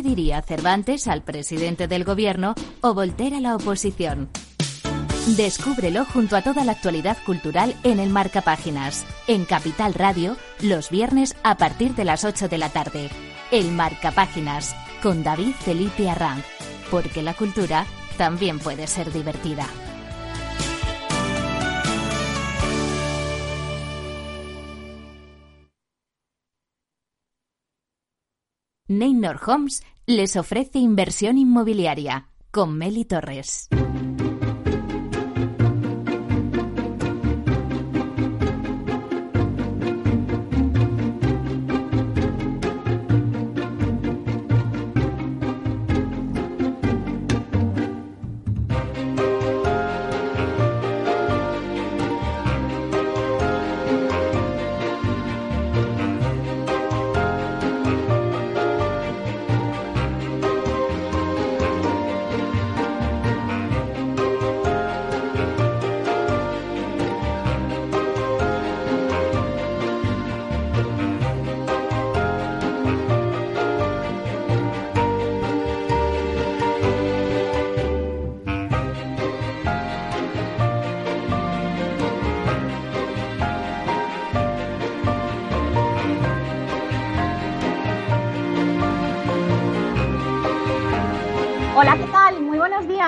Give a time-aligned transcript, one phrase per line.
[0.00, 4.30] ¿Qué le diría Cervantes al presidente del gobierno o Voltaire a la oposición?
[5.36, 10.88] Descúbrelo junto a toda la actualidad cultural en el Marca Páginas, en Capital Radio, los
[10.88, 13.10] viernes a partir de las 8 de la tarde.
[13.50, 16.46] El Marca Páginas, con David Felipe Arranz,
[16.90, 17.84] porque la cultura
[18.16, 19.66] también puede ser divertida.
[28.90, 29.84] Neynor Homes
[30.16, 33.68] les ofrece inversión inmobiliaria con Meli Torres.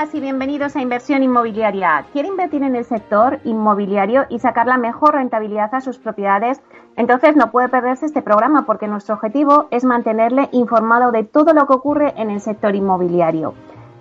[0.03, 2.05] Y bienvenidos a Inversión Inmobiliaria.
[2.13, 6.61] ¿Quiere invertir en el sector inmobiliario y sacar la mejor rentabilidad a sus propiedades?
[6.97, 11.69] Entonces no puede perderse este programa porque nuestro objetivo es mantenerle informado de todo lo
[11.69, 13.55] que ocurre en el sector inmobiliario.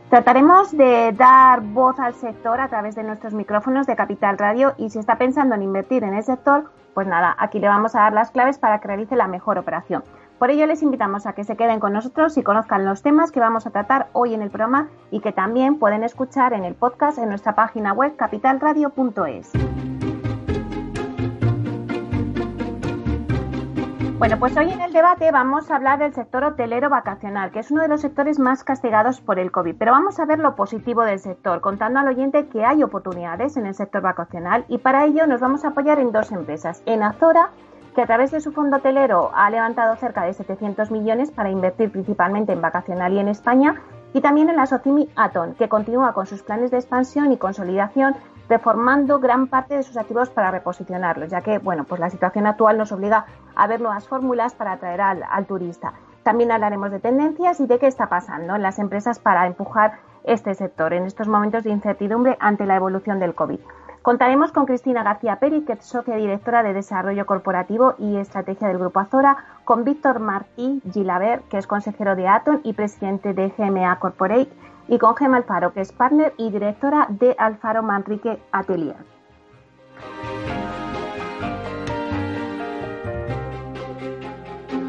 [0.10, 4.90] Trataremos de dar voz al sector a través de nuestros micrófonos de Capital Radio y
[4.90, 8.14] si está pensando en invertir en el sector, pues nada, aquí le vamos a dar
[8.14, 10.04] las claves para que realice la mejor operación.
[10.42, 13.40] Por ello les invitamos a que se queden con nosotros y conozcan los temas que
[13.40, 17.20] vamos a tratar hoy en el programa y que también pueden escuchar en el podcast
[17.20, 19.52] en nuestra página web capitalradio.es.
[24.18, 27.70] Bueno, pues hoy en el debate vamos a hablar del sector hotelero vacacional, que es
[27.70, 29.76] uno de los sectores más castigados por el COVID.
[29.78, 33.68] Pero vamos a ver lo positivo del sector, contando al oyente que hay oportunidades en
[33.68, 37.52] el sector vacacional y para ello nos vamos a apoyar en dos empresas, en Azora
[37.96, 41.92] que a través de su fondo hotelero ha levantado cerca de 700 millones para invertir
[41.92, 43.82] principalmente en vacacional y en España,
[44.14, 48.16] y también en la Socimi Aton, que continúa con sus planes de expansión y consolidación,
[48.50, 52.78] reformando gran parte de sus activos para reposicionarlos, ya que bueno, pues la situación actual
[52.78, 53.26] nos obliga
[53.56, 55.94] a ver nuevas fórmulas para atraer al, al turista.
[56.24, 60.54] También hablaremos de tendencias y de qué está pasando en las empresas para empujar este
[60.54, 63.60] sector en estos momentos de incertidumbre ante la evolución del COVID.
[64.02, 68.80] Contaremos con Cristina García Pérez, que es socia directora de Desarrollo Corporativo y Estrategia del
[68.80, 74.00] Grupo Azora, con Víctor Martí Gilaber, que es consejero de Aton y presidente de GMA
[74.00, 74.52] Corporate,
[74.88, 78.98] y con Gemma Alfaro, que es partner y directora de Alfaro Manrique Atelier.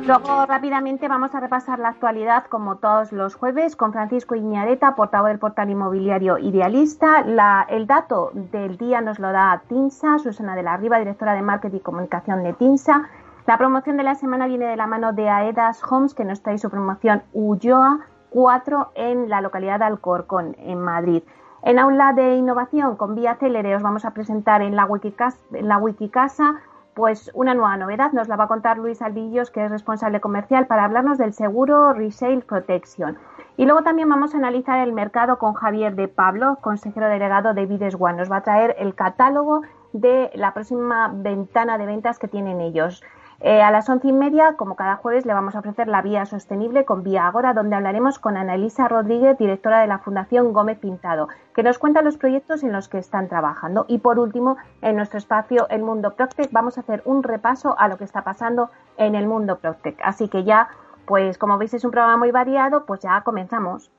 [0.04, 5.28] Luego rápidamente vamos a repasar la actualidad como todos los jueves con Francisco Iñareta, portavoz
[5.28, 7.24] del portal inmobiliario Idealista.
[7.68, 11.76] el dato del día nos lo da TINSA, Susana de la Riva, directora de Marketing
[11.76, 13.08] y Comunicación de TINSA.
[13.46, 16.58] La promoción de la semana viene de la mano de Aedas Homes, que nos trae
[16.58, 18.00] su promoción Ulloa
[18.30, 21.22] 4 en la localidad de Alcorcón, en Madrid.
[21.62, 25.68] En aula de innovación con Vía Célere os vamos a presentar en la Wikicasa, en
[25.68, 26.60] la Wikicasa
[26.94, 30.66] pues una nueva novedad nos la va a contar Luis Albillos, que es responsable comercial,
[30.66, 33.18] para hablarnos del seguro Resale Protection.
[33.56, 37.66] Y luego también vamos a analizar el mercado con Javier de Pablo, consejero delegado de
[37.66, 38.18] Vides One.
[38.18, 39.62] Nos va a traer el catálogo
[39.92, 43.02] de la próxima ventana de ventas que tienen ellos.
[43.44, 46.26] Eh, a las once y media, como cada jueves, le vamos a ofrecer la vía
[46.26, 51.26] sostenible con Vía Agora, donde hablaremos con Annalisa Rodríguez, directora de la Fundación Gómez Pintado,
[51.52, 53.84] que nos cuenta los proyectos en los que están trabajando.
[53.88, 57.88] Y por último, en nuestro espacio El Mundo Proctec, vamos a hacer un repaso a
[57.88, 59.98] lo que está pasando en el mundo Proctec.
[60.04, 60.68] Así que ya,
[61.04, 63.90] pues como veis, es un programa muy variado, pues ya comenzamos.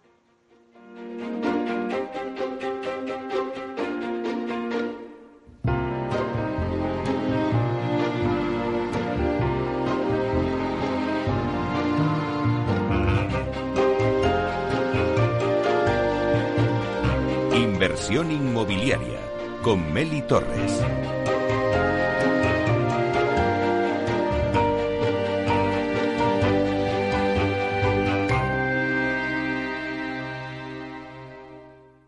[17.84, 19.20] Inversión inmobiliaria
[19.62, 20.82] con Meli Torres.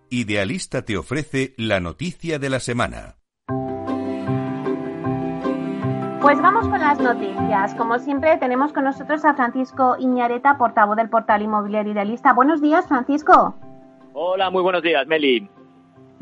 [0.10, 3.18] Idealista te ofrece la noticia de la semana.
[6.22, 7.76] Pues vamos con las noticias.
[7.76, 12.32] Como siempre, tenemos con nosotros a Francisco Iñareta, portavoz del portal inmobiliario Idealista.
[12.32, 13.56] Buenos días, Francisco.
[14.14, 15.50] Hola, muy buenos días, Meli.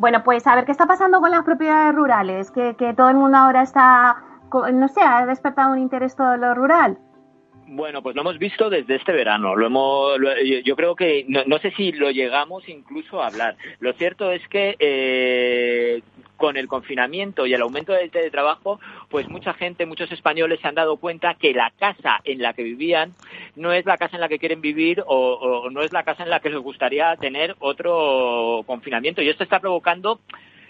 [0.04, 2.52] Bueno, pues a ver, ¿qué está pasando con las propiedades rurales?
[2.52, 4.18] Que, todo el mundo ahora está,
[4.52, 6.98] no sé, ha despertado un interés todo lo rural.
[7.68, 9.56] Bueno, pues lo hemos visto desde este verano.
[9.56, 10.18] Lo hemos,
[10.66, 13.56] yo creo que no, sé si lo llegamos incluso a hablar.
[13.80, 16.02] Lo cierto es que eh,
[16.38, 20.76] con el confinamiento y el aumento del teletrabajo, pues mucha gente, muchos españoles se han
[20.76, 23.14] dado cuenta que la casa en la que vivían
[23.56, 26.24] no es la casa en la que quieren vivir o, o no es la casa
[26.24, 29.22] en la que les gustaría tener otro confinamiento.
[29.22, 30.20] Y esto está provocando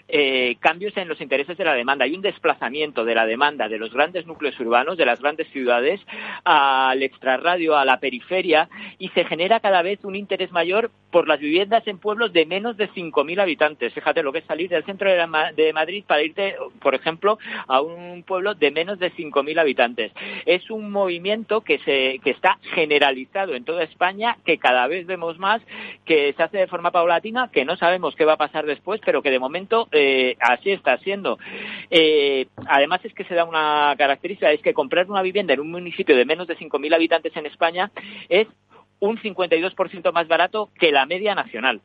[0.08, 2.04] eh, cambios en los intereses de la demanda.
[2.04, 6.00] Hay un desplazamiento de la demanda de los grandes núcleos urbanos, de las grandes ciudades,
[6.44, 8.68] al extrarradio, a la periferia,
[8.98, 12.76] y se genera cada vez un interés mayor por las viviendas en pueblos de menos
[12.76, 13.94] de 5.000 habitantes.
[13.94, 18.24] Fíjate lo que es salir del centro de, Madrid para irte, por ejemplo, a un
[18.24, 20.12] pueblo de menos de 5.000 habitantes.
[20.44, 25.38] Es un movimiento que, se, que está generalizado en toda España, que cada vez vemos
[25.38, 25.62] más,
[26.04, 29.22] que se hace de forma paulatina, que no sabemos qué va a pasar después, pero
[29.22, 31.38] que de momento eh, así está siendo.
[31.90, 35.70] Eh, además es que se da una característica, es que comprar una vivienda en un
[35.70, 37.90] municipio de menos de 5.000 habitantes en España
[38.28, 38.48] es
[39.00, 41.80] un 52% más barato que la media nacional.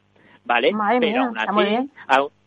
[0.45, 0.71] ¿Vale?
[0.99, 1.89] Pero aún, así,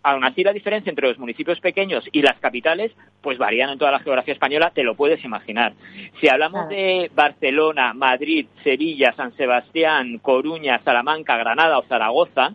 [0.03, 3.93] aún así la diferencia entre los municipios pequeños y las capitales pues varían en toda
[3.93, 5.75] la geografía española, te lo puedes imaginar.
[6.21, 12.55] Si hablamos de Barcelona, Madrid, Sevilla, San Sebastián, Coruña, Salamanca, Granada o Zaragoza,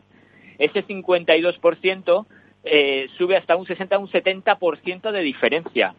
[0.58, 2.26] ese 52%
[2.70, 5.96] eh, sube hasta un 60 un 70% de diferencia.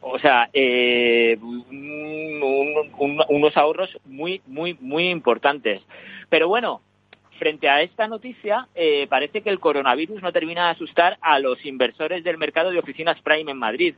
[0.00, 1.38] O sea, eh,
[3.28, 5.80] unos ahorros muy, muy, muy importantes.
[6.28, 6.80] Pero bueno,
[7.42, 11.64] frente a esta noticia, eh, parece que el coronavirus no termina de asustar a los
[11.66, 13.94] inversores del mercado de oficinas Prime en Madrid.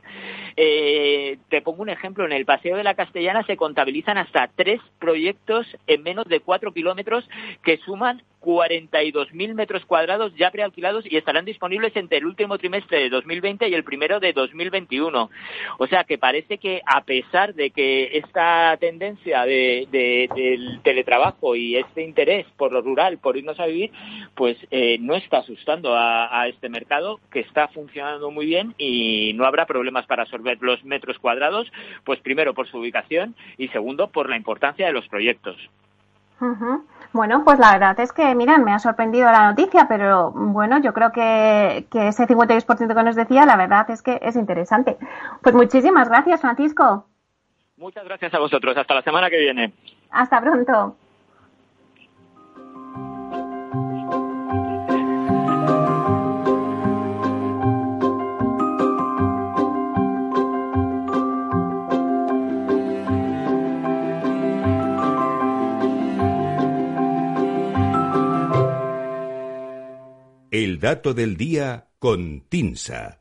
[0.55, 2.25] Eh, te pongo un ejemplo.
[2.25, 6.73] En el Paseo de la Castellana se contabilizan hasta tres proyectos en menos de cuatro
[6.73, 7.29] kilómetros
[7.63, 13.09] que suman 42.000 metros cuadrados ya prealquilados y estarán disponibles entre el último trimestre de
[13.09, 15.29] 2020 y el primero de 2021.
[15.79, 21.75] O sea que parece que a pesar de que esta tendencia de, del teletrabajo y
[21.77, 23.91] este interés por lo rural, por irnos a vivir,
[24.35, 29.33] pues eh, no está asustando a, a este mercado que está funcionando muy bien y
[29.33, 31.71] no habrá problemas para absorber los metros cuadrados,
[32.03, 35.57] pues primero por su ubicación y segundo por la importancia de los proyectos.
[37.13, 40.93] Bueno, pues la verdad es que, miren, me ha sorprendido la noticia, pero bueno, yo
[40.93, 44.97] creo que, que ese 56% que nos decía, la verdad es que es interesante.
[45.41, 47.07] Pues muchísimas gracias, Francisco.
[47.77, 48.75] Muchas gracias a vosotros.
[48.77, 49.73] Hasta la semana que viene.
[50.11, 50.95] Hasta pronto.
[70.57, 73.19] El dato del día con Tinsa.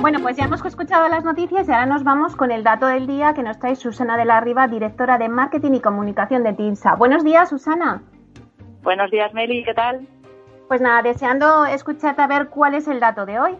[0.00, 3.08] Bueno, pues ya hemos escuchado las noticias y ahora nos vamos con el dato del
[3.08, 6.94] día que nos trae Susana de la Riva, directora de Marketing y Comunicación de TINSA.
[6.94, 8.04] Buenos días, Susana.
[8.82, 10.06] Buenos días, Meli, ¿qué tal?
[10.68, 13.56] Pues nada, deseando escucharte a ver cuál es el dato de hoy.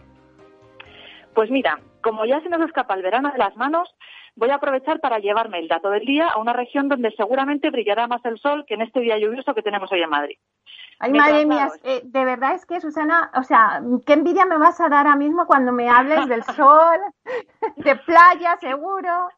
[1.35, 3.93] Pues mira, como ya se nos escapa el verano de las manos,
[4.39, 8.07] voy a aprovechar para llevarme el dato del día a una región donde seguramente brillará
[8.07, 10.39] más el sol que en este día lluvioso que tenemos hoy en Madrid.
[11.01, 14.81] Ay, madre mía, eh, de verdad es que, Susana, o sea, qué envidia me vas
[14.81, 16.99] a dar ahora mismo cuando me hables del sol,
[17.77, 19.29] de playa, seguro.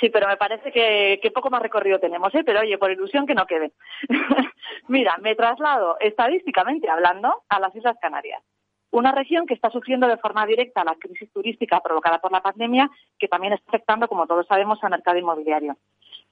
[0.00, 2.44] Sí, pero me parece que, que, poco más recorrido tenemos, ¿eh?
[2.44, 3.72] Pero oye, por ilusión que no quede.
[4.88, 8.42] Mira, me traslado estadísticamente hablando a las Islas Canarias.
[8.90, 12.90] Una región que está sufriendo de forma directa la crisis turística provocada por la pandemia,
[13.18, 15.76] que también está afectando, como todos sabemos, al mercado inmobiliario.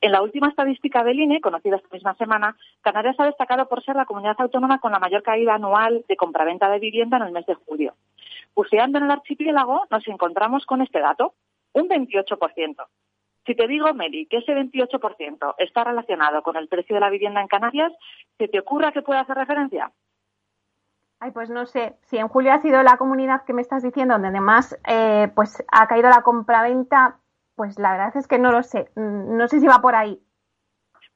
[0.00, 3.96] En la última estadística del INE, conocida esta misma semana, Canarias ha destacado por ser
[3.96, 7.46] la comunidad autónoma con la mayor caída anual de compraventa de vivienda en el mes
[7.46, 7.94] de julio.
[8.54, 11.34] Buceando en el archipiélago, nos encontramos con este dato,
[11.72, 12.86] un 28%.
[13.46, 17.40] Si te digo, Meli, que ese 28% está relacionado con el precio de la vivienda
[17.40, 17.92] en Canarias,
[18.38, 19.92] ¿se te ocurra que pueda hacer referencia?
[21.18, 21.96] Ay, pues no sé.
[22.02, 25.64] Si en julio ha sido la comunidad que me estás diciendo donde más eh, pues
[25.72, 27.18] ha caído la compraventa,
[27.54, 28.90] pues la verdad es que no lo sé.
[28.96, 30.20] Mm, no sé si va por ahí.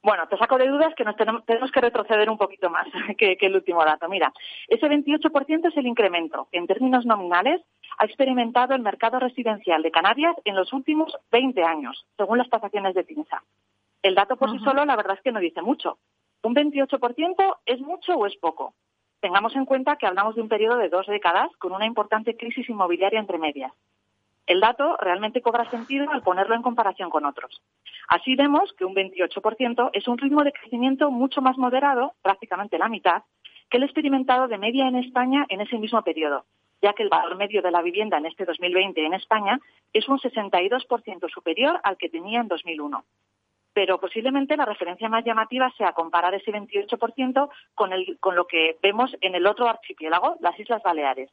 [0.03, 2.87] Bueno, te saco de dudas que nos tenemos, que retroceder un poquito más
[3.19, 4.09] que, el último dato.
[4.09, 4.33] Mira,
[4.69, 7.61] ese 28% es el incremento en términos nominales
[7.99, 12.95] ha experimentado el mercado residencial de Canarias en los últimos 20 años, según las tasaciones
[12.95, 13.43] de TINSA.
[14.03, 15.99] El dato por sí solo, la verdad es que no dice mucho.
[16.43, 18.73] ¿Un 28% es mucho o es poco?
[19.21, 22.69] Tengamos en cuenta que hablamos de un periodo de dos décadas con una importante crisis
[22.71, 23.73] inmobiliaria entre medias.
[24.47, 27.61] El dato realmente cobra sentido al ponerlo en comparación con otros.
[28.09, 32.89] Así vemos que un 28% es un ritmo de crecimiento mucho más moderado, prácticamente la
[32.89, 33.23] mitad,
[33.69, 36.47] que el experimentado de media en España en ese mismo periodo,
[36.83, 39.61] ya que el valor medio de la vivienda en este 2020 en España
[39.93, 43.05] es un 62% superior al que tenía en 2001
[43.73, 48.79] pero posiblemente la referencia más llamativa sea comparar ese 28% con, el, con lo que
[48.83, 51.31] vemos en el otro archipiélago, las Islas Baleares.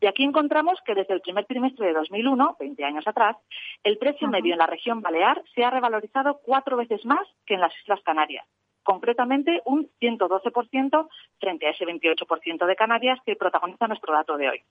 [0.00, 3.36] Y aquí encontramos que desde el primer trimestre de 2001, 20 años atrás,
[3.82, 7.60] el precio medio en la región balear se ha revalorizado cuatro veces más que en
[7.60, 8.46] las Islas Canarias,
[8.82, 11.08] concretamente un 112%
[11.40, 14.62] frente a ese 28% de Canarias que protagoniza nuestro dato de hoy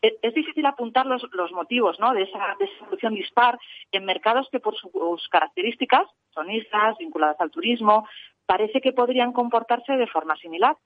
[0.00, 3.58] es difícil apuntar los, motivos de, esa, de dispar
[3.90, 8.06] en mercados que por sus características, son islas vinculadas al turismo,
[8.46, 10.76] parece que podrían comportarse de forma similar.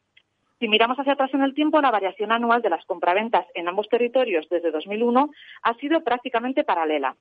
[0.59, 3.89] Si miramos hacia atrás en el tiempo, la variación anual de las compraventas en ambos
[3.89, 5.31] territorios desde 2001
[5.63, 7.17] ha sido prácticamente paralela.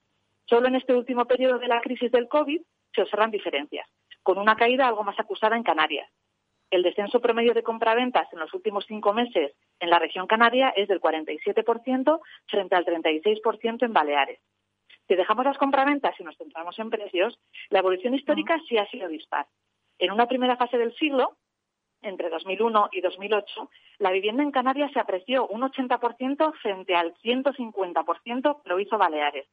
[0.45, 2.61] Solo en este último periodo de la crisis del COVID
[2.93, 3.87] se observan diferencias,
[4.23, 6.09] con una caída algo más acusada en Canarias,
[6.71, 10.87] el descenso promedio de compraventas en los últimos cinco meses en la región canaria es
[10.87, 14.39] del 47% frente al 36% en Baleares.
[15.07, 17.37] Si dejamos las compraventas y nos centramos en precios,
[17.69, 19.45] la evolución histórica sí ha sido dispar.
[19.99, 21.35] En una primera fase del siglo,
[22.01, 28.61] entre 2001 y 2008, la vivienda en Canarias se apreció un 80% frente al 150%
[28.63, 29.47] que lo hizo Baleares.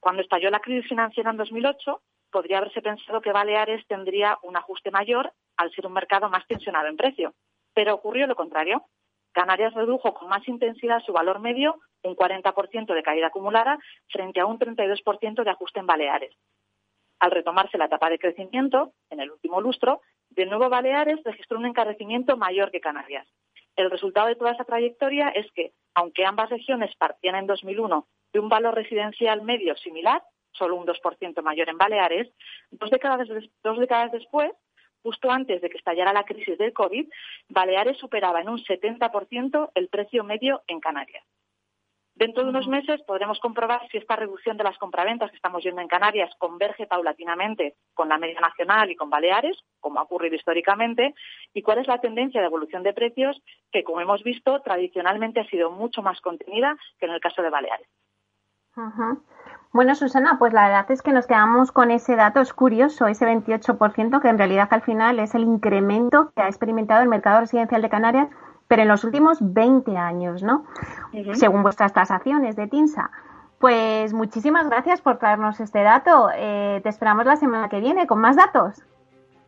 [0.00, 4.90] Cuando estalló la crisis financiera en 2008, podría haberse pensado que Baleares tendría un ajuste
[4.90, 7.34] mayor al ser un mercado más tensionado en precio.
[7.74, 8.84] Pero ocurrió lo contrario.
[9.32, 14.46] Canarias redujo con más intensidad su valor medio, un 40% de caída acumulada, frente a
[14.46, 16.34] un 32% de ajuste en Baleares.
[17.20, 21.66] Al retomarse la etapa de crecimiento, en el último lustro, de nuevo Baleares registró un
[21.66, 23.26] encarecimiento mayor que Canarias.
[23.76, 28.40] El resultado de toda esa trayectoria es que, aunque ambas regiones partían en 2001 de
[28.40, 32.28] un valor residencial medio similar, solo un 2% mayor en Baleares,
[32.70, 33.28] dos décadas,
[33.62, 34.52] dos décadas después,
[35.02, 37.08] justo antes de que estallara la crisis del COVID,
[37.48, 41.24] Baleares superaba en un 70% el precio medio en Canarias.
[42.18, 45.80] Dentro de unos meses podremos comprobar si esta reducción de las compraventas que estamos viendo
[45.80, 51.14] en Canarias converge paulatinamente con la media nacional y con Baleares, como ha ocurrido históricamente,
[51.54, 53.40] y cuál es la tendencia de evolución de precios
[53.70, 57.50] que, como hemos visto, tradicionalmente ha sido mucho más contenida que en el caso de
[57.50, 57.86] Baleares.
[59.72, 63.26] Bueno, Susana, pues la verdad es que nos quedamos con ese dato, es curioso, ese
[63.26, 67.82] 28%, que en realidad al final es el incremento que ha experimentado el mercado residencial
[67.82, 68.28] de Canarias,
[68.66, 70.64] pero en los últimos 20 años, ¿no?
[71.34, 73.10] Según vuestras tasaciones de TINSA.
[73.58, 76.30] Pues muchísimas gracias por traernos este dato.
[76.34, 78.84] Eh, te esperamos la semana que viene con más datos.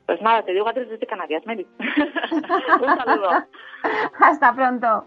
[0.07, 1.67] Pues nada, te digo a tres de Canarias, Meli.
[2.33, 3.31] Un saludo.
[4.21, 5.07] Hasta pronto.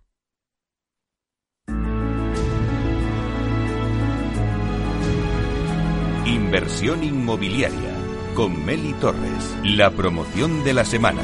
[6.51, 7.93] Inversión inmobiliaria
[8.35, 9.55] con Meli Torres.
[9.63, 11.21] La promoción de la semana.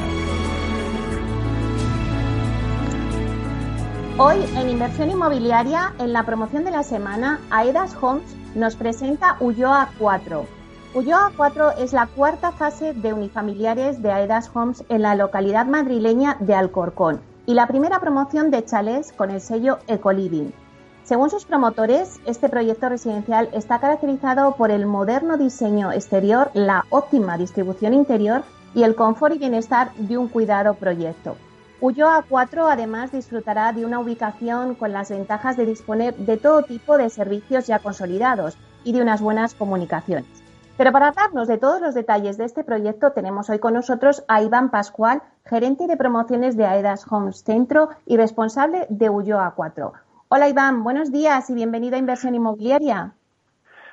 [4.16, 9.90] Hoy en Inversión Inmobiliaria, en la promoción de la semana, Aedas Homes nos presenta Ulloa
[9.98, 10.46] 4,
[10.94, 16.38] Ulloa 4 es la cuarta fase de unifamiliares de Aedas Homes en la localidad madrileña
[16.40, 20.54] de Alcorcón y la primera promoción de chalés con el sello Ecoliving.
[21.08, 27.38] Según sus promotores, este proyecto residencial está caracterizado por el moderno diseño exterior, la óptima
[27.38, 28.42] distribución interior
[28.74, 31.36] y el confort y bienestar de un cuidado proyecto.
[31.80, 36.98] Ulloa 4 además disfrutará de una ubicación con las ventajas de disponer de todo tipo
[36.98, 40.26] de servicios ya consolidados y de unas buenas comunicaciones.
[40.76, 44.42] Pero para hablarnos de todos los detalles de este proyecto tenemos hoy con nosotros a
[44.42, 50.07] Iván Pascual, gerente de promociones de Aedas Homes Centro y responsable de Ulloa 4.
[50.30, 53.14] Hola Iván, buenos días y bienvenido a Inversión Inmobiliaria.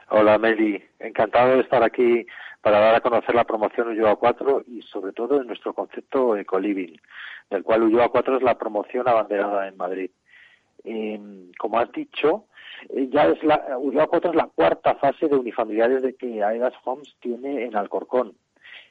[0.10, 2.28] Hola Meli, encantado de estar aquí
[2.60, 7.00] para dar a conocer la promoción Ulloa 4 y sobre todo en nuestro concepto Ecoliving,
[7.50, 10.12] del cual Ulloa 4 es la promoción abanderada en Madrid.
[11.58, 12.44] como has dicho,
[12.90, 16.74] eh, ya es la, Ulloa 4 es la cuarta fase de unifamiliares de que Aedas
[16.84, 18.34] Homes tiene en Alcorcón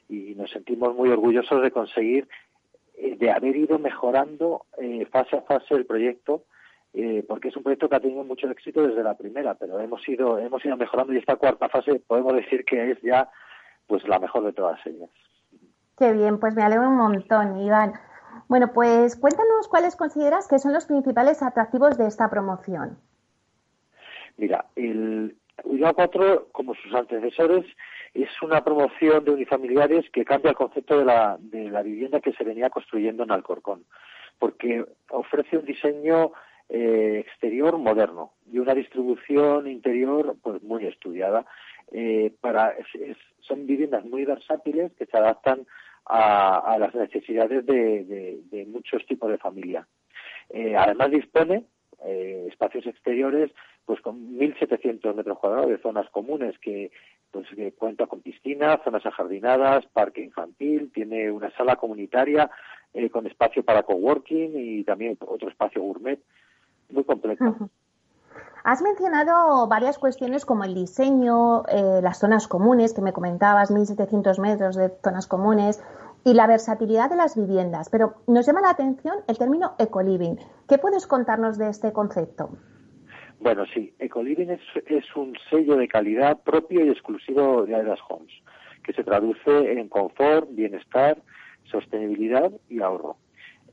[0.09, 2.27] y nos sentimos muy orgullosos de conseguir,
[2.97, 6.41] eh, de haber ido mejorando eh, fase a fase el proyecto
[7.27, 10.39] porque es un proyecto que ha tenido mucho éxito desde la primera, pero hemos ido,
[10.39, 13.29] hemos ido mejorando y esta cuarta fase podemos decir que es ya
[13.87, 15.09] pues la mejor de todas ellas.
[15.97, 17.93] Qué bien, pues me alegro un montón, Iván.
[18.47, 22.97] Bueno, pues cuéntanos cuáles consideras que son los principales atractivos de esta promoción.
[24.37, 27.65] Mira, el Ulloa 4, como sus antecesores,
[28.13, 32.33] es una promoción de unifamiliares que cambia el concepto de la, de la vivienda que
[32.33, 33.85] se venía construyendo en Alcorcón,
[34.37, 36.31] porque ofrece un diseño
[36.69, 41.45] eh, exterior moderno y una distribución interior pues muy estudiada.
[41.91, 42.73] Eh, para
[43.41, 45.67] son viviendas muy versátiles que se adaptan
[46.05, 49.87] a, las necesidades de, muchos tipos de familia.
[50.49, 51.65] Eh, además dispone
[52.05, 53.51] eh, espacios exteriores
[53.85, 56.91] pues con 1.700 metros cuadrados de zonas comunes que
[57.31, 62.49] pues que cuenta con piscina, zonas ajardinadas, parque infantil, tiene una sala comunitaria
[62.93, 66.19] eh, con espacio para coworking y también otro espacio gourmet
[66.89, 67.69] muy completo.
[68.63, 74.39] Has mencionado varias cuestiones como el diseño, eh, las zonas comunes que me comentabas, 1.700
[74.39, 75.83] metros de zonas comunes,
[76.23, 77.89] y la versatilidad de las viviendas.
[77.91, 80.39] Pero nos llama la atención el término ecoliving.
[80.67, 82.57] ¿Qué puedes contarnos de este concepto?
[83.39, 88.33] Bueno, sí, ecoliving es, es un sello de calidad propio y exclusivo de Aedas Homes,
[88.83, 91.21] que se traduce en confort, bienestar,
[91.69, 93.17] sostenibilidad y ahorro.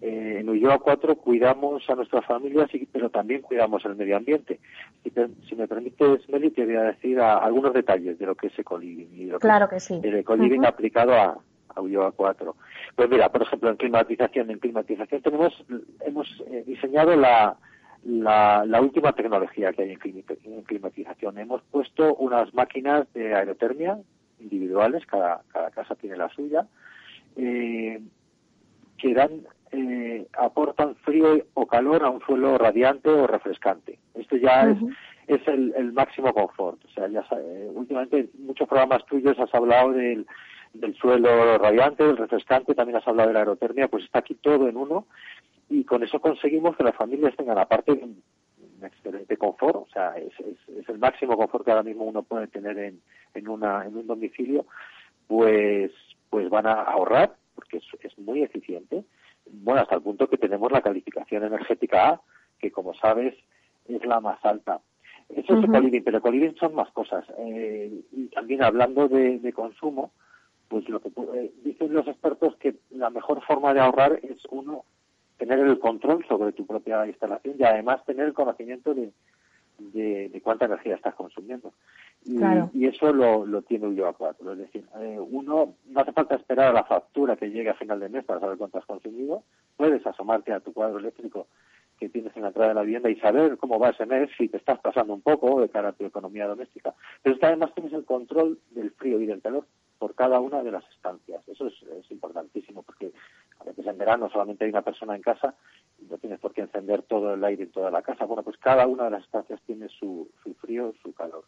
[0.02, 4.58] Eh, en Ulloa 4 cuidamos a nuestras familias, pero también cuidamos el medio ambiente.
[5.04, 9.30] Si, me permites, Meli, te voy a decir algunos detalles de lo que es ecoliving.
[9.38, 10.00] claro que, sí.
[10.02, 11.38] El ecoliving aplicado a,
[11.76, 12.56] a 4.
[12.96, 15.64] Pues mira, por ejemplo, en climatización, en climatización tenemos,
[16.00, 17.56] hemos eh, diseñado la,
[18.04, 21.38] la, última tecnología que hay en, climatización.
[21.38, 23.98] Hemos puesto unas máquinas de aerotermia
[24.40, 26.66] individuales, cada, cada casa tiene la suya,
[27.36, 28.00] eh,
[29.02, 33.98] que dan, eh, aportan frío o calor a un suelo radiante o refrescante.
[34.14, 34.78] Esto ya es,
[35.26, 36.78] es el, el, máximo confort.
[36.84, 37.26] O sea, ya
[37.74, 40.24] últimamente en muchos programas tuyos has hablado del
[40.72, 44.68] del suelo radiante, del refrescante, también has hablado de la aerotermia, pues está aquí todo
[44.68, 45.06] en uno
[45.68, 48.22] y con eso conseguimos que las familias tengan aparte un,
[48.82, 52.76] excelente confort, o sea, es, es, el máximo confort que ahora mismo uno puede tener
[52.78, 53.00] en,
[53.32, 54.66] en, una, en un domicilio,
[55.28, 55.92] pues,
[56.30, 59.04] pues van a ahorrar, porque es, es muy eficiente,
[59.46, 62.20] bueno, hasta el punto que tenemos la calificación energética A,
[62.58, 63.34] que como sabes
[63.88, 64.80] es la más alta.
[65.28, 67.24] Eso es ecoliving, pero ecoliving son más cosas.
[67.38, 70.12] Eh, y también hablando de, de consumo,
[70.68, 74.84] pues lo que eh, dicen los expertos que la mejor forma de ahorrar es uno
[75.38, 79.12] tener el control sobre tu propia instalación y además tener el conocimiento de,
[79.92, 81.72] de, cuánta energía estás consumiendo.
[82.24, 84.52] Y, eso lo, lo tiene yo a cuatro.
[84.52, 88.00] Es decir, eh, uno no hace falta esperar a la factura que llegue a final
[88.00, 89.42] de mes para saber cuánto has consumido.
[89.76, 91.46] Puedes asomarte a tu cuadro eléctrico
[91.98, 94.48] que tienes en la entrada de la vivienda y saber cómo va ese mes, si
[94.48, 96.94] te estás pasando un poco de cara a tu economía doméstica.
[97.22, 99.66] Pero es que además tienes el control del frío y del calor
[100.02, 101.46] por cada una de las estancias.
[101.46, 103.12] Eso es, importantísimo porque
[103.62, 105.54] a veces en verano solamente hay una persona en casa
[105.98, 108.24] y no tienes por qué encender todo el aire en toda la casa.
[108.24, 111.44] Bueno, pues cada una de las estancias tiene su, su frío, su calor.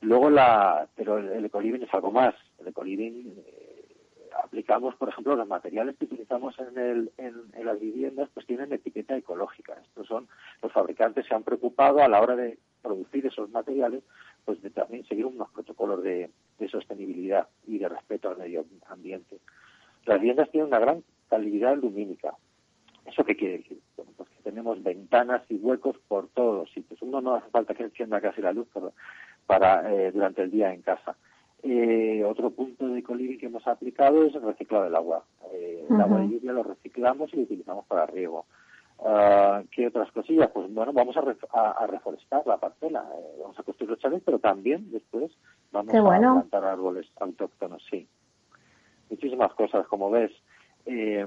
[0.00, 2.34] Luego la, pero el, ecoliving es algo más.
[2.58, 3.96] El ecoliving eh,
[4.42, 8.72] aplicamos, por ejemplo, los materiales que utilizamos en, el, en, en, las viviendas, pues tienen
[8.72, 9.74] etiqueta ecológica.
[9.80, 10.28] Estos son
[10.60, 14.02] los fabricantes se han preocupado a la hora de producir esos materiales
[14.44, 16.30] pues de también seguir unos protocolos de,
[16.70, 19.38] sostenibilidad y de respeto al medio ambiente.
[20.06, 22.34] Las viviendas tienen una gran calidad lumínica.
[23.06, 23.80] ¿Eso qué quiere decir?
[23.96, 27.00] Bueno, pues que tenemos ventanas y huecos por todos los sitios.
[27.00, 28.68] Uno no hace falta que encienda casi la luz
[29.46, 31.16] para, eh, durante el día en casa.
[31.62, 35.24] Eh, otro punto de coliving que hemos aplicado es el reciclado del agua.
[35.54, 38.44] Eh, el agua de lluvia lo reciclamos y lo utilizamos para riego.
[38.98, 40.50] Uh, ¿Qué otras cosillas?
[40.52, 44.92] Pues bueno, vamos a, reforestar la parcela, eh, vamos a construir los chalets, pero también
[44.92, 45.32] después
[45.72, 48.06] vamos a plantar árboles autóctonos, sí.
[49.10, 50.30] Muchísimas cosas, como ves.
[50.86, 51.26] Eh,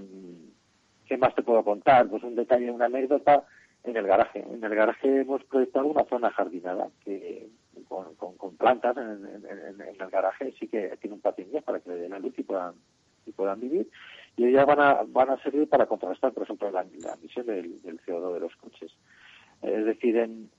[1.05, 2.07] ¿Qué más te puedo contar?
[2.07, 3.45] Pues un detalle, una anécdota
[3.83, 4.43] en el garaje.
[4.51, 7.47] En el garaje hemos proyectado una zona jardinada que
[7.87, 12.19] con, plantas en, el garaje sí que tiene un patín para que le den la
[12.19, 12.73] luz y puedan
[13.25, 13.89] y puedan vivir
[14.37, 18.33] y ellas van a van a servir para contrastar por ejemplo la, emisión del, CO2
[18.33, 18.91] de los coches
[19.61, 20.49] es decir en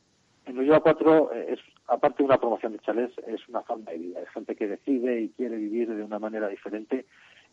[0.47, 4.21] en Ulloa 4 es aparte de una promoción de chalés es una forma de vida
[4.21, 7.07] es gente que decide y quiere vivir de una manera diferente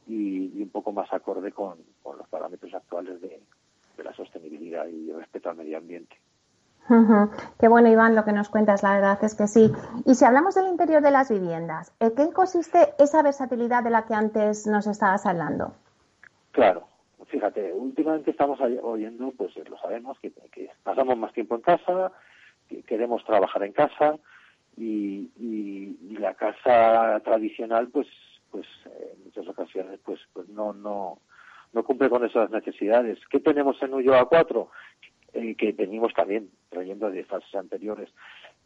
[0.08, 3.42] y, un poco más acorde con, los parámetros actuales de,
[4.04, 6.18] la sostenibilidad y respeto al medio ambiente.
[7.60, 9.72] Qué bueno, Iván, lo que nos cuentas, la verdad es que sí.
[10.06, 14.06] Y si hablamos del interior de las viviendas, ¿en qué consiste esa versatilidad de la
[14.06, 15.74] que antes nos estabas hablando?
[16.52, 16.86] Claro,
[17.28, 20.34] fíjate, últimamente estamos oyendo, pues lo sabemos, que,
[20.84, 22.12] pasamos más tiempo en casa,
[22.68, 24.18] que queremos trabajar en casa
[24.76, 28.08] y, y la casa tradicional, pues
[28.54, 31.18] pues en muchas ocasiones pues pues no no
[31.74, 33.18] no cumple con esas necesidades.
[33.32, 34.70] ¿Qué tenemos en Ulloa 4?
[35.34, 38.08] Eh, que venimos también trayendo de fases anteriores,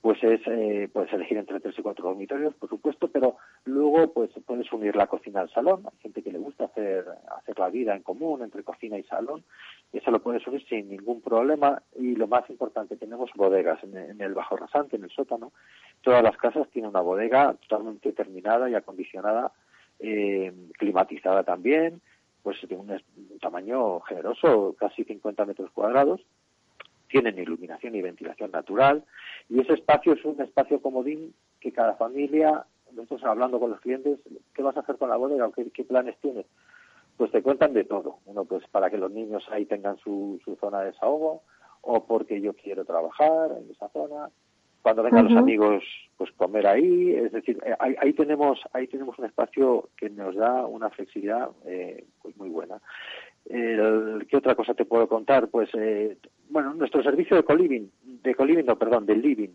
[0.02, 4.32] pues es, eh, puedes elegir entre tres y cuatro dormitorios, por supuesto, pero luego pues
[4.46, 5.84] puedes unir la cocina al salón.
[5.86, 7.06] Hay gente que le gusta hacer,
[7.38, 9.46] hacer la vida en común entre cocina y salón,
[9.94, 11.82] eso lo puedes unir sin ningún problema.
[11.96, 15.54] Y lo más importante, tenemos bodegas en, el bajo rasante, en el sótano.
[16.02, 19.54] Todas las casas tienen una bodega totalmente terminada y acondicionada
[20.00, 22.02] eh, climatizada también,
[22.44, 23.02] pues de un,
[23.42, 26.22] tamaño generoso, casi 50 metros cuadrados,
[27.10, 29.04] tienen iluminación y ventilación natural,
[29.50, 34.20] y ese espacio es un espacio comodín que cada familia, nosotros hablando con los clientes,
[34.54, 35.50] ¿qué vas a hacer con la bodega?
[35.56, 36.46] ¿Qué, qué planes tienes?
[37.18, 38.20] Pues te cuentan de todo.
[38.26, 41.44] Uno, pues para que los niños ahí tengan su, su zona de desahogo,
[41.82, 44.30] o porque yo quiero trabajar en esa zona,
[44.88, 45.84] cuando vengan los amigos
[46.16, 47.12] pues comer ahí.
[47.14, 52.06] Es decir eh, ahí, tenemos ahí tenemos un espacio que nos da una flexibilidad eh,
[52.22, 52.80] pues muy buena.
[53.46, 56.18] Qué otra cosa te puedo contar pues eh,
[56.50, 57.92] bueno nuestro servicio de coliving
[58.24, 59.50] de coliving no perdón de living.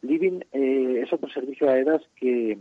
[0.00, 2.56] Living es otro servicio a EDAS que,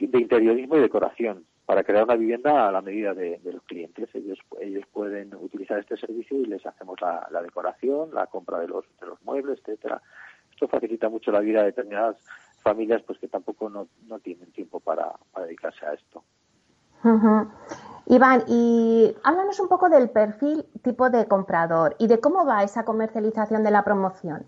[0.00, 4.10] de interiorismo y decoración para crear una vivienda a la medida de, los clientes.
[4.14, 8.68] Ellos, ellos pueden utilizar este servicio y les hacemos la, la decoración, la compra de
[8.68, 10.02] los, de los muebles, etcétera
[10.64, 12.16] esto facilita mucho la vida de determinadas
[12.62, 16.24] familias pues que tampoco no, no tienen tiempo para, dedicarse a esto.
[18.06, 22.86] Iván, y háblanos un poco del perfil tipo de comprador y de cómo va esa
[22.86, 24.46] comercialización de la promoción.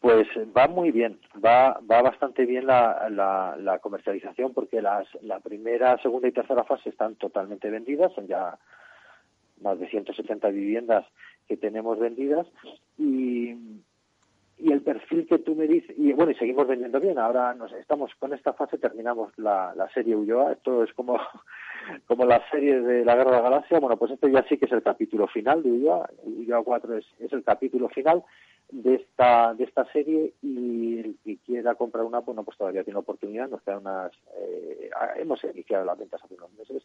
[0.00, 5.98] Pues va muy bien, va, va bastante bien la, la, comercialización porque las, la primera,
[6.02, 8.56] segunda y tercera fase están totalmente vendidas, son ya
[9.62, 11.06] más de 170 viviendas
[11.48, 12.46] que tenemos vendidas
[12.98, 13.56] y,
[14.58, 17.72] y el perfil que tú me dices, y bueno, y seguimos vendiendo bien, ahora nos
[17.72, 21.18] estamos con esta fase, terminamos la, la serie Ulloa, esto es como,
[22.06, 24.66] como la serie de la Guerra de la Galaxia, bueno, pues esto ya sí que
[24.66, 28.22] es el capítulo final de Ulloa, Ulloa 4 es, es el capítulo final
[28.70, 32.98] de esta, de esta serie y el que quiera comprar una, bueno, pues todavía tiene
[32.98, 36.82] oportunidad, nos quedan unas, eh, hemos iniciado las ventas hace unos meses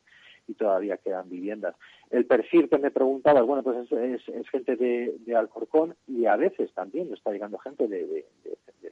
[0.48, 1.76] y todavía quedan viviendas.
[2.10, 6.36] El perfil que me preguntabas, bueno, pues es, es, gente de, de, Alcorcón y a
[6.36, 8.26] veces también está llegando gente de, de,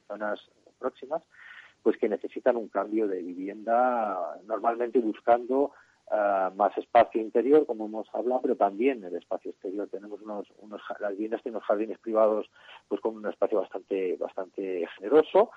[0.06, 0.40] zonas
[0.78, 1.22] próximas,
[1.82, 5.72] pues que necesitan un cambio de vivienda, normalmente buscando
[6.10, 9.88] uh, más espacio interior, como hemos hablado, pero también el espacio exterior.
[9.88, 12.50] Tenemos unos, unos las viviendas tienen unos jardines privados,
[12.88, 15.50] pues con un espacio bastante, bastante generoso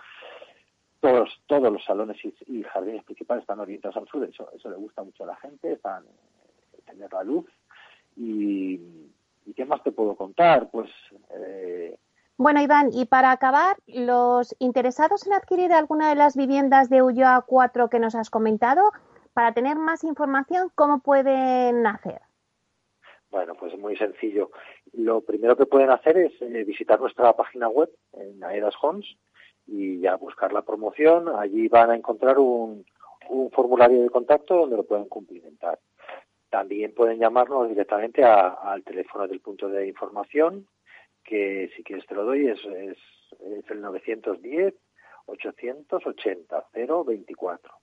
[1.01, 5.03] todos, todos los salones y, jardines principales están orientados al sur, eso, eso le gusta
[5.03, 6.03] mucho a la gente, están
[6.85, 7.45] tener la luz.
[8.15, 8.79] Y,
[9.55, 10.69] qué más te puedo contar?
[10.69, 10.89] Pues.
[11.31, 11.97] Eh...
[12.37, 17.43] Bueno, Iván, y para acabar, los interesados en adquirir alguna de las viviendas de Ulloa
[17.45, 18.91] 4 que nos has comentado,
[19.33, 22.21] para tener más información, ¿cómo pueden hacer?
[23.29, 24.51] Bueno, pues muy sencillo.
[24.93, 29.05] Lo primero que pueden hacer es eh, visitar nuestra página web en Aedas Homes
[29.65, 31.29] y ya buscar la promoción.
[31.29, 32.85] Allí van a encontrar un,
[33.53, 35.79] formulario de contacto donde lo pueden cumplimentar.
[36.49, 40.67] También pueden llamarnos directamente al teléfono del punto de información,
[41.23, 42.97] que si quieres te lo doy, es, es,
[43.39, 44.73] es el 910
[45.27, 47.73] 880 024.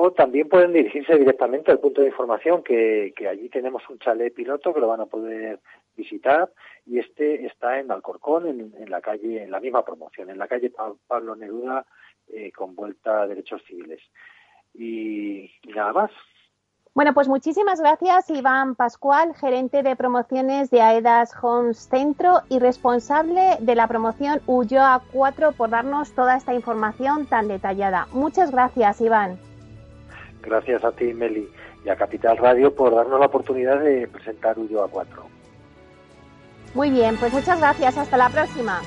[0.00, 4.72] O también pueden dirigirse directamente al punto de información, que, allí tenemos un chalet piloto
[4.72, 5.58] que lo van a poder
[5.96, 6.52] visitar
[6.86, 10.70] y este está en Alcorcón, en, la calle, en la misma promoción, en la calle
[11.08, 11.84] Pablo Neruda
[12.28, 14.00] eh, con vuelta a derechos civiles.
[14.72, 16.10] Y, nada más.
[16.94, 23.56] Bueno, pues muchísimas gracias, Iván Pascual, gerente de promociones de AEDAS Homes Centro y responsable
[23.58, 28.06] de la promoción Ulloa 4 por darnos toda esta información tan detallada.
[28.12, 29.47] Muchas gracias, Iván.
[30.48, 31.46] Gracias a ti, Meli,
[31.84, 35.22] y a Capital Radio por darnos la oportunidad de presentar Ulloa 4.
[36.74, 37.98] Muy bien, pues muchas gracias.
[37.98, 38.80] Hasta la próxima.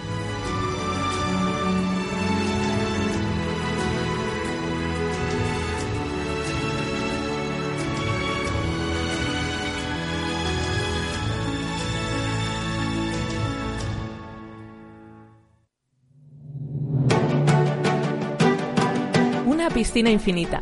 [19.46, 20.62] Una piscina infinita,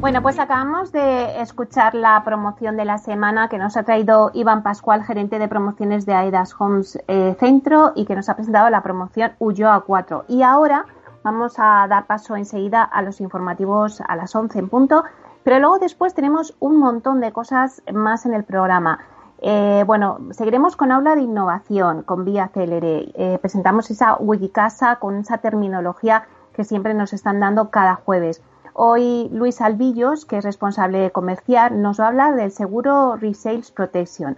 [0.00, 4.62] Bueno, pues acabamos de escuchar la promoción de la semana que nos ha traído Iván
[4.62, 8.82] Pascual, gerente de promociones de Aidas Homes eh, Centro, y que nos ha presentado la
[8.82, 10.24] promoción Ulloa 4.
[10.28, 10.86] Y ahora
[11.22, 15.04] vamos a dar paso enseguida a los informativos a las 11 en punto,
[15.44, 19.00] pero luego después tenemos un montón de cosas más en el programa.
[19.42, 23.12] Eh, bueno, seguiremos con aula de innovación, con Vía Célere.
[23.16, 28.42] Eh, presentamos esa Wikicasa con esa terminología que siempre nos están dando cada jueves.
[28.72, 34.36] Hoy Luis Albillos, que es responsable comercial, nos va a hablar del seguro Resales Protection.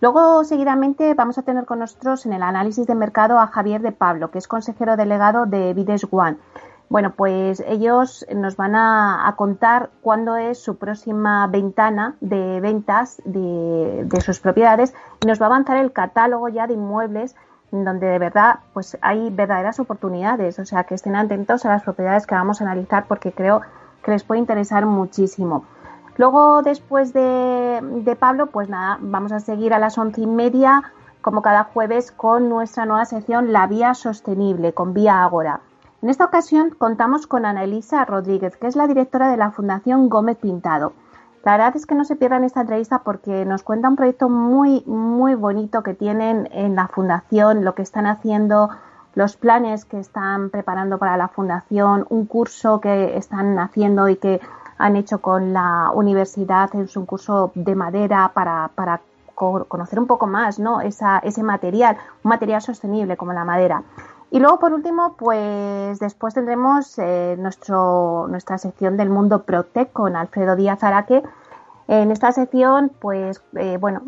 [0.00, 3.92] Luego, seguidamente, vamos a tener con nosotros en el análisis de mercado a Javier de
[3.92, 6.38] Pablo, que es consejero delegado de Vides One.
[6.88, 14.04] Bueno, pues ellos nos van a, contar cuándo es su próxima ventana de ventas de,
[14.04, 14.92] de, sus propiedades
[15.22, 17.34] y nos va a avanzar el catálogo ya de inmuebles
[17.72, 20.58] donde de verdad pues hay verdaderas oportunidades.
[20.58, 23.62] O sea, que estén atentos a las propiedades que vamos a analizar porque creo
[24.04, 25.64] que les puede interesar muchísimo.
[26.16, 30.82] Luego, después de, Pablo, pues nada, vamos a seguir a las once y media,
[31.22, 35.60] como cada jueves, con nuestra nueva sección La Vía Sostenible, con Vía Ágora.
[36.02, 40.10] En esta ocasión contamos con Ana Elisa Rodríguez, que es la directora de la Fundación
[40.10, 40.92] Gómez Pintado.
[41.44, 44.84] La verdad es que no se pierdan esta entrevista porque nos cuenta un proyecto muy,
[44.86, 48.70] muy bonito que tienen en la Fundación, lo que están haciendo,
[49.14, 54.40] los planes que están preparando para la fundación, un curso que están haciendo y que
[54.78, 59.00] han hecho con la universidad, es un curso de madera para, para
[59.34, 60.80] conocer un poco más ¿no?
[60.80, 63.82] Esa, ese material, un material sostenible como la madera.
[64.32, 70.16] Y luego, por último, pues después tendremos eh, nuestro, nuestra sección del mundo Protec con
[70.16, 71.22] Alfredo Díaz Araque.
[71.86, 74.00] En esta sección, pues, eh, bueno,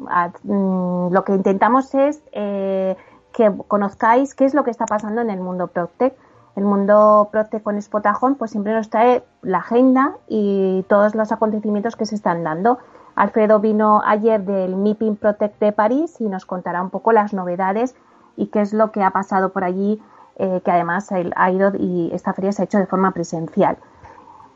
[0.44, 2.96] mm, lo que intentamos es eh,
[3.34, 6.14] que conozcáis qué es lo que está pasando en el mundo Proctec.
[6.56, 11.96] El mundo Proctec con Spotajón pues siempre nos trae la agenda y todos los acontecimientos
[11.96, 12.78] que se están dando.
[13.14, 17.94] Alfredo vino ayer del MIPIM Protect de París y nos contará un poco las novedades
[18.36, 20.00] y qué es lo que ha pasado por allí,
[20.36, 23.76] eh, que además ha ido y esta feria se ha hecho de forma presencial.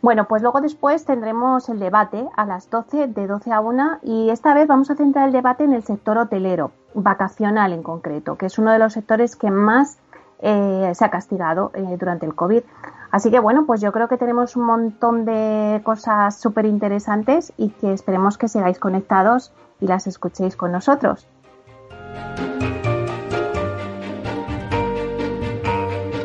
[0.01, 4.31] Bueno, pues luego después tendremos el debate a las 12, de 12 a 1, y
[4.31, 8.47] esta vez vamos a centrar el debate en el sector hotelero, vacacional en concreto, que
[8.47, 9.99] es uno de los sectores que más
[10.41, 12.63] eh, se ha castigado eh, durante el COVID.
[13.11, 17.71] Así que bueno, pues yo creo que tenemos un montón de cosas súper interesantes y
[17.71, 21.27] que esperemos que sigáis conectados y las escuchéis con nosotros.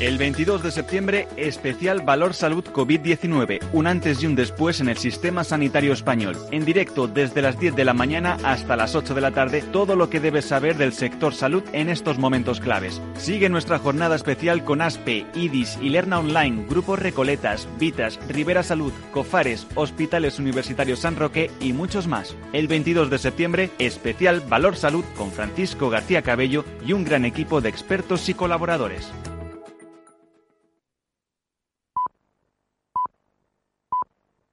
[0.00, 4.96] El 22 de septiembre, especial Valor Salud COVID-19, un antes y un después en el
[4.96, 6.36] sistema sanitario español.
[6.52, 9.96] En directo desde las 10 de la mañana hasta las 8 de la tarde, todo
[9.96, 13.02] lo que debes saber del sector salud en estos momentos claves.
[13.16, 18.92] Sigue nuestra jornada especial con ASPE, IDIS y Lerna Online, Grupos Recoletas, Vitas, Rivera Salud,
[19.10, 22.36] Cofares, Hospitales Universitarios San Roque y muchos más.
[22.52, 27.60] El 22 de septiembre, especial Valor Salud con Francisco García Cabello y un gran equipo
[27.60, 29.10] de expertos y colaboradores.